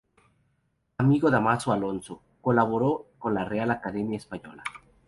[0.97, 4.63] Amigo de Dámaso Alonso, colaboró con la Real Academia Española.